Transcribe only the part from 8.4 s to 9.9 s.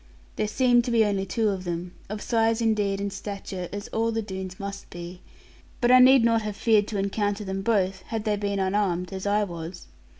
unarmed, as I was.